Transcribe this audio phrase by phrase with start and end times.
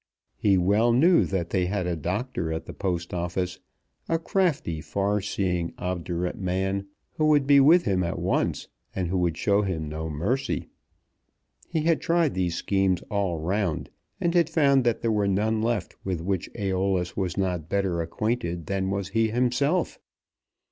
[0.35, 3.59] He well knew that they had a doctor at the Post Office,
[4.09, 9.37] a crafty, far seeing, obdurate man, who would be with him at once and would
[9.37, 10.69] show him no mercy.
[11.67, 15.95] He had tried these schemes all round, and had found that there were none left
[16.03, 19.99] with which Æolus was not better acquainted than was he himself.